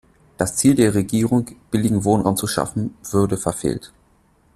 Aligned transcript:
Das 0.37 0.55
Ziel 0.55 0.73
der 0.73 0.95
Regierung, 0.95 1.45
billigen 1.69 2.03
Wohnraum 2.03 2.35
zu 2.35 2.47
schaffen, 2.47 2.95
würde 3.11 3.37
verfehlt. 3.37 3.93